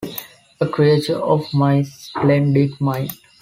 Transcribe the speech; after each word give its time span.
A 0.59 0.67
creature 0.67 1.17
of 1.17 1.53
my 1.53 1.83
splendid 1.83 2.81
mind. 2.81 3.13